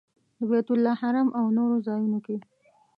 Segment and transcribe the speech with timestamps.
[0.37, 2.37] د بیت الله حرم او نورو ځایونو کې.